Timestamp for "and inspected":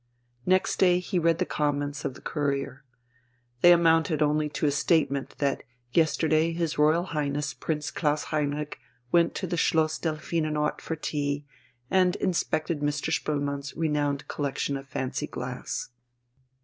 11.91-12.79